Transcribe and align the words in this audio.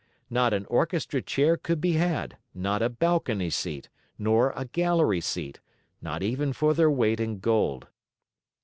Not 0.31 0.51
an 0.51 0.65
orchestra 0.65 1.21
chair 1.21 1.57
could 1.57 1.79
be 1.79 1.91
had, 1.91 2.35
not 2.55 2.81
a 2.81 2.89
balcony 2.89 3.51
seat, 3.51 3.87
nor 4.17 4.51
a 4.55 4.65
gallery 4.65 5.21
seat; 5.21 5.59
not 6.01 6.23
even 6.23 6.53
for 6.53 6.73
their 6.73 6.89
weight 6.89 7.19
in 7.19 7.37
gold. 7.37 7.85